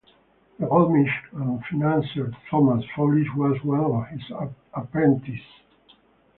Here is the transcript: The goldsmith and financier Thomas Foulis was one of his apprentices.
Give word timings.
The 0.57 0.65
goldsmith 0.65 1.13
and 1.33 1.63
financier 1.65 2.33
Thomas 2.49 2.83
Foulis 2.95 3.31
was 3.35 3.63
one 3.63 3.81
of 3.81 4.07
his 4.07 4.23
apprentices. 4.73 5.45